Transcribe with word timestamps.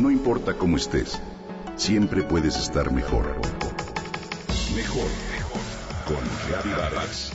No 0.00 0.10
importa 0.10 0.56
cómo 0.56 0.78
estés, 0.78 1.20
siempre 1.76 2.22
puedes 2.22 2.56
estar 2.56 2.90
mejor. 2.90 3.36
Mejor, 4.74 5.04
mejor. 5.30 5.60
Con 6.06 6.16
Reavivadas. 6.48 7.32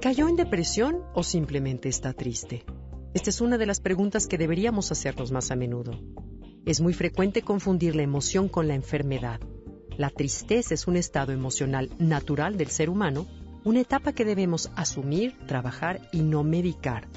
¿Cayó 0.00 0.28
en 0.28 0.34
depresión 0.34 0.98
o 1.14 1.22
simplemente 1.22 1.88
está 1.88 2.12
triste? 2.12 2.64
Esta 3.14 3.30
es 3.30 3.40
una 3.40 3.56
de 3.56 3.66
las 3.66 3.78
preguntas 3.78 4.26
que 4.26 4.38
deberíamos 4.38 4.90
hacernos 4.90 5.30
más 5.30 5.52
a 5.52 5.54
menudo. 5.54 5.92
Es 6.66 6.80
muy 6.80 6.92
frecuente 6.92 7.42
confundir 7.42 7.94
la 7.94 8.02
emoción 8.02 8.48
con 8.48 8.66
la 8.66 8.74
enfermedad. 8.74 9.38
La 9.96 10.10
tristeza 10.10 10.74
es 10.74 10.88
un 10.88 10.96
estado 10.96 11.30
emocional 11.30 11.88
natural 12.00 12.56
del 12.56 12.70
ser 12.70 12.90
humano 12.90 13.28
una 13.64 13.80
etapa 13.80 14.12
que 14.12 14.24
debemos 14.24 14.70
asumir, 14.76 15.36
trabajar 15.46 16.00
y 16.12 16.22
no 16.22 16.42
medicar. 16.42 17.08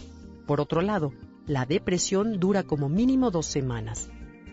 Por 0.45 0.61
otro 0.61 0.81
lado, 0.81 1.13
la 1.47 1.65
depresión 1.65 2.39
dura 2.39 2.63
como 2.63 2.89
mínimo 2.89 3.31
dos 3.31 3.45
semanas. 3.45 4.09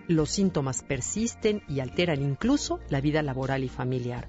Los 0.09 0.30
síntomas 0.30 0.82
persisten 0.82 1.62
y 1.68 1.80
alteran 1.80 2.23
incluso 2.23 2.80
la 2.88 3.01
vida 3.01 3.23
laboral 3.23 3.65
y 3.65 3.68
familiar. 3.68 4.28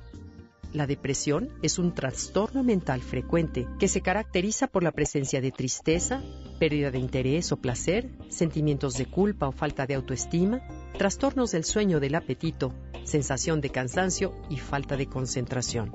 La 0.74 0.88
depresión 0.88 1.50
es 1.62 1.78
un 1.78 1.94
trastorno 1.94 2.64
mental 2.64 3.02
frecuente 3.02 3.68
que 3.80 3.88
se 3.88 4.02
caracteriza 4.02 4.68
por 4.68 4.82
la 4.82 4.92
presencia 4.92 5.40
de 5.40 5.52
tristeza, 5.52 6.24
pérdida 6.60 6.90
de 6.90 6.98
interés 6.98 7.52
o 7.52 7.58
placer, 7.58 8.10
sentimientos 8.30 8.96
de 8.96 9.06
culpa 9.06 9.48
o 9.48 9.52
falta 9.52 9.86
de 9.86 9.94
autoestima, 9.94 10.62
trastornos 10.98 11.52
del 11.52 11.64
sueño 11.64 12.00
del 12.00 12.16
apetito, 12.16 12.74
sensación 13.04 13.62
de 13.62 13.70
cansancio 13.70 14.34
y 14.50 14.58
falta 14.58 14.98
de 14.98 15.06
concentración. 15.06 15.92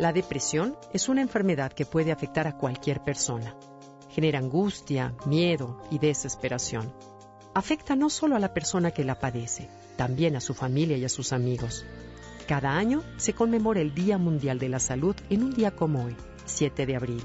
La 0.00 0.14
depresión 0.14 0.78
es 0.94 1.10
una 1.10 1.20
enfermedad 1.20 1.74
que 1.74 1.84
puede 1.84 2.10
afectar 2.10 2.46
a 2.46 2.56
cualquier 2.56 3.04
persona. 3.04 3.54
Genera 4.08 4.38
angustia, 4.38 5.14
miedo 5.26 5.78
y 5.90 5.98
desesperación. 5.98 6.90
Afecta 7.52 7.96
no 7.96 8.08
solo 8.08 8.34
a 8.34 8.38
la 8.38 8.54
persona 8.54 8.92
que 8.92 9.04
la 9.04 9.18
padece, 9.18 9.68
también 9.98 10.36
a 10.36 10.40
su 10.40 10.54
familia 10.54 10.96
y 10.96 11.04
a 11.04 11.10
sus 11.10 11.34
amigos. 11.34 11.84
Cada 12.48 12.78
año 12.78 13.02
se 13.18 13.34
conmemora 13.34 13.82
el 13.82 13.92
Día 13.92 14.16
Mundial 14.16 14.58
de 14.58 14.70
la 14.70 14.78
Salud 14.78 15.16
en 15.28 15.42
un 15.42 15.52
día 15.52 15.72
como 15.72 16.06
hoy, 16.06 16.16
7 16.46 16.86
de 16.86 16.96
abril. 16.96 17.22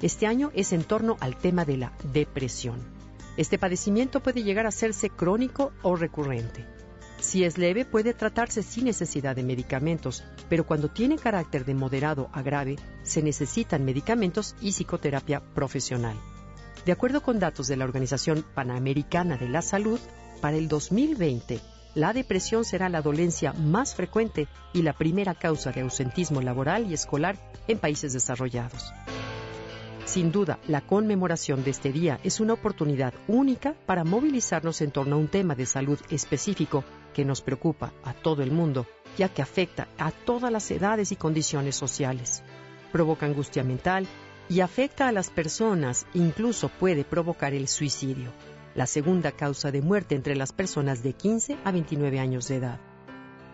Este 0.00 0.26
año 0.26 0.50
es 0.54 0.72
en 0.72 0.82
torno 0.82 1.16
al 1.20 1.36
tema 1.36 1.64
de 1.64 1.76
la 1.76 1.92
depresión. 2.12 2.80
Este 3.36 3.60
padecimiento 3.60 4.18
puede 4.18 4.42
llegar 4.42 4.66
a 4.66 4.70
hacerse 4.70 5.08
crónico 5.08 5.70
o 5.82 5.94
recurrente. 5.94 6.66
Si 7.22 7.44
es 7.44 7.56
leve, 7.56 7.84
puede 7.84 8.14
tratarse 8.14 8.64
sin 8.64 8.86
necesidad 8.86 9.36
de 9.36 9.44
medicamentos, 9.44 10.24
pero 10.48 10.66
cuando 10.66 10.88
tiene 10.88 11.16
carácter 11.16 11.64
de 11.64 11.72
moderado 11.72 12.28
a 12.32 12.42
grave, 12.42 12.76
se 13.04 13.22
necesitan 13.22 13.84
medicamentos 13.84 14.56
y 14.60 14.72
psicoterapia 14.72 15.40
profesional. 15.54 16.16
De 16.84 16.90
acuerdo 16.90 17.22
con 17.22 17.38
datos 17.38 17.68
de 17.68 17.76
la 17.76 17.84
Organización 17.84 18.44
Panamericana 18.54 19.36
de 19.36 19.48
la 19.48 19.62
Salud, 19.62 20.00
para 20.40 20.56
el 20.56 20.66
2020, 20.66 21.60
la 21.94 22.12
depresión 22.12 22.64
será 22.64 22.88
la 22.88 23.02
dolencia 23.02 23.52
más 23.52 23.94
frecuente 23.94 24.48
y 24.72 24.82
la 24.82 24.92
primera 24.92 25.36
causa 25.36 25.70
de 25.70 25.82
ausentismo 25.82 26.42
laboral 26.42 26.90
y 26.90 26.94
escolar 26.94 27.38
en 27.68 27.78
países 27.78 28.12
desarrollados. 28.12 28.92
Sin 30.04 30.32
duda, 30.32 30.58
la 30.66 30.80
conmemoración 30.80 31.62
de 31.64 31.70
este 31.70 31.92
día 31.92 32.18
es 32.24 32.40
una 32.40 32.54
oportunidad 32.54 33.14
única 33.28 33.74
para 33.86 34.04
movilizarnos 34.04 34.80
en 34.80 34.90
torno 34.90 35.16
a 35.16 35.18
un 35.18 35.28
tema 35.28 35.54
de 35.54 35.64
salud 35.64 35.98
específico 36.10 36.84
que 37.14 37.24
nos 37.24 37.40
preocupa 37.40 37.92
a 38.04 38.12
todo 38.12 38.42
el 38.42 38.50
mundo, 38.50 38.86
ya 39.16 39.28
que 39.28 39.42
afecta 39.42 39.88
a 39.98 40.10
todas 40.10 40.50
las 40.50 40.70
edades 40.70 41.12
y 41.12 41.16
condiciones 41.16 41.76
sociales. 41.76 42.42
Provoca 42.90 43.26
angustia 43.26 43.62
mental 43.62 44.06
y 44.48 44.60
afecta 44.60 45.08
a 45.08 45.12
las 45.12 45.30
personas, 45.30 46.04
incluso 46.14 46.68
puede 46.68 47.04
provocar 47.04 47.54
el 47.54 47.68
suicidio, 47.68 48.32
la 48.74 48.86
segunda 48.86 49.32
causa 49.32 49.70
de 49.70 49.82
muerte 49.82 50.16
entre 50.16 50.34
las 50.34 50.52
personas 50.52 51.02
de 51.02 51.12
15 51.12 51.58
a 51.64 51.70
29 51.70 52.18
años 52.18 52.48
de 52.48 52.56
edad. 52.56 52.80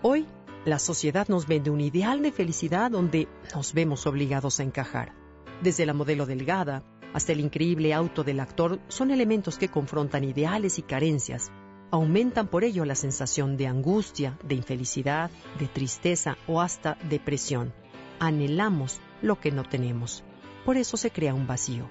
Hoy, 0.03 0.27
la 0.65 0.79
sociedad 0.79 1.29
nos 1.29 1.47
vende 1.47 1.71
un 1.71 1.81
ideal 1.81 2.23
de 2.23 2.33
felicidad 2.33 2.91
donde 2.91 3.29
nos 3.55 3.75
vemos 3.75 4.07
obligados 4.07 4.61
a 4.61 4.63
encajar. 4.63 5.28
Desde 5.63 5.87
la 5.87 5.95
modelo 5.95 6.27
delgada 6.27 6.83
hasta 7.15 7.33
el 7.33 7.41
increíble 7.41 7.95
auto 7.95 8.25
del 8.25 8.41
actor 8.41 8.81
son 8.89 9.11
elementos 9.11 9.59
que 9.59 9.69
confrontan 9.69 10.25
ideales 10.25 10.79
y 10.79 10.83
carencias 10.83 11.51
aumentan 11.91 12.49
por 12.49 12.65
ello 12.65 12.85
la 12.85 12.95
sensación 12.95 13.57
de 13.57 13.67
angustia, 13.67 14.39
de 14.45 14.55
infelicidad, 14.55 15.31
de 15.59 15.67
tristeza 15.67 16.37
o 16.47 16.61
hasta 16.61 16.99
depresión. 17.09 17.73
Anhelamos 18.19 19.01
lo 19.23 19.41
que 19.41 19.51
no 19.51 19.65
tenemos. 19.65 20.25
Por 20.65 20.77
eso 20.77 20.97
se 20.97 21.11
crea 21.11 21.35
un 21.35 21.47
vacío. 21.47 21.89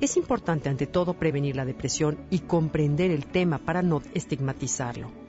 Es 0.00 0.16
importante 0.16 0.68
ante 0.68 0.86
todo 0.86 1.14
prevenir 1.14 1.56
la 1.56 1.64
depresión 1.64 2.26
y 2.30 2.40
comprender 2.40 3.10
el 3.10 3.26
tema 3.26 3.58
para 3.58 3.82
no 3.82 4.02
estigmatizarlo. 4.12 5.23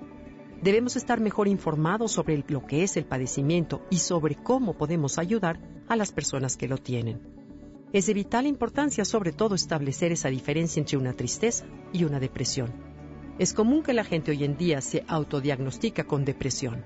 Debemos 0.66 0.96
estar 0.96 1.22
mejor 1.22 1.48
informados 1.48 2.14
sobre 2.14 2.44
lo 2.48 2.66
que 2.66 2.82
es 2.82 2.98
el 2.98 3.06
padecimiento 3.06 3.86
y 3.92 4.00
sobre 4.00 4.34
cómo 4.34 4.76
podemos 4.76 5.20
ayudar 5.20 5.60
a 5.88 5.96
las 5.96 6.12
personas 6.12 6.58
que 6.58 6.68
lo 6.68 6.80
tienen. 6.80 7.22
Es 7.94 8.08
de 8.08 8.16
vital 8.16 8.48
importancia 8.48 9.06
sobre 9.06 9.32
todo 9.32 9.54
establecer 9.54 10.12
esa 10.12 10.30
diferencia 10.30 10.80
entre 10.80 10.98
una 10.98 11.14
tristeza 11.14 11.68
y 11.94 12.04
una 12.04 12.20
depresión. 12.20 12.74
Es 13.38 13.54
común 13.54 13.84
que 13.84 13.94
la 13.94 14.04
gente 14.04 14.32
hoy 14.32 14.44
en 14.44 14.58
día 14.58 14.82
se 14.82 15.04
autodiagnostica 15.08 16.06
con 16.06 16.26
depresión. 16.26 16.84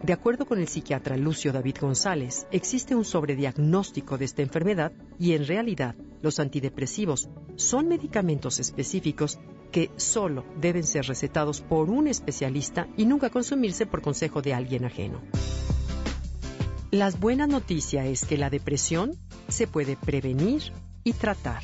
De 0.00 0.12
acuerdo 0.12 0.46
con 0.46 0.60
el 0.60 0.68
psiquiatra 0.68 1.16
Lucio 1.16 1.52
David 1.52 1.78
González, 1.80 2.46
existe 2.52 2.94
un 2.94 3.04
sobrediagnóstico 3.04 4.16
de 4.16 4.26
esta 4.26 4.42
enfermedad 4.42 4.92
y 5.18 5.32
en 5.32 5.44
realidad 5.44 5.96
los 6.22 6.38
antidepresivos 6.38 7.28
son 7.56 7.88
medicamentos 7.88 8.60
específicos 8.60 9.40
que 9.70 9.90
solo 9.96 10.44
deben 10.60 10.84
ser 10.84 11.06
recetados 11.06 11.60
por 11.60 11.90
un 11.90 12.08
especialista 12.08 12.88
y 12.96 13.04
nunca 13.04 13.30
consumirse 13.30 13.86
por 13.86 14.00
consejo 14.00 14.42
de 14.42 14.54
alguien 14.54 14.84
ajeno. 14.84 15.20
La 16.90 17.10
buena 17.10 17.46
noticia 17.46 18.06
es 18.06 18.24
que 18.24 18.38
la 18.38 18.48
depresión 18.48 19.18
se 19.48 19.66
puede 19.66 19.96
prevenir 19.96 20.72
y 21.04 21.12
tratar. 21.12 21.62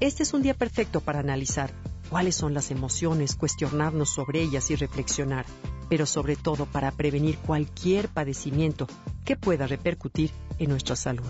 Este 0.00 0.22
es 0.22 0.32
un 0.32 0.42
día 0.42 0.54
perfecto 0.54 1.00
para 1.00 1.18
analizar 1.18 1.72
cuáles 2.08 2.36
son 2.36 2.54
las 2.54 2.70
emociones, 2.70 3.34
cuestionarnos 3.34 4.10
sobre 4.10 4.40
ellas 4.40 4.70
y 4.70 4.76
reflexionar, 4.76 5.44
pero 5.88 6.06
sobre 6.06 6.36
todo 6.36 6.66
para 6.66 6.92
prevenir 6.92 7.36
cualquier 7.38 8.08
padecimiento 8.08 8.86
que 9.24 9.36
pueda 9.36 9.66
repercutir 9.66 10.30
en 10.58 10.70
nuestra 10.70 10.96
salud. 10.96 11.26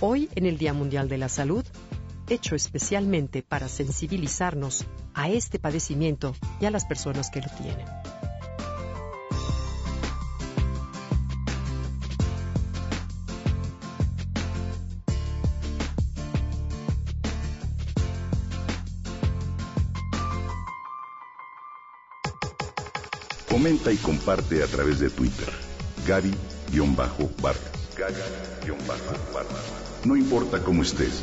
Hoy, 0.00 0.30
en 0.34 0.46
el 0.46 0.56
Día 0.56 0.72
Mundial 0.72 1.08
de 1.10 1.18
la 1.18 1.28
Salud, 1.28 1.64
hecho 2.30 2.54
especialmente 2.54 3.42
para 3.42 3.68
sensibilizarnos 3.68 4.86
a 5.14 5.28
este 5.28 5.58
padecimiento 5.58 6.34
y 6.60 6.66
a 6.66 6.70
las 6.70 6.84
personas 6.84 7.30
que 7.30 7.40
lo 7.40 7.48
tienen. 7.48 7.86
Comenta 23.48 23.92
y 23.92 23.96
comparte 23.96 24.62
a 24.62 24.66
través 24.66 25.00
de 25.00 25.10
Twitter. 25.10 25.48
Gaby-Vargas. 26.06 27.60
Gaby-Vargas. 27.98 29.80
No 30.04 30.16
importa 30.16 30.62
cómo 30.62 30.82
estés, 30.82 31.22